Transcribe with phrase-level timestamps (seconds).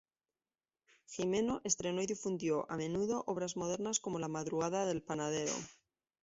[1.11, 5.65] Gimeno estrenó y difundió, a menudo, obras modernas como "La madrugada del panadero", op.